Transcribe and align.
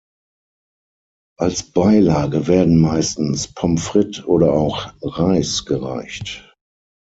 Als 1.37 1.61
Beilage 1.61 2.47
werden 2.47 2.81
meistens 2.81 3.53
Pommes 3.53 3.83
frites 3.85 4.25
oder 4.25 4.51
auch 4.51 4.91
Reis 5.03 5.63
gereicht. 5.63 6.51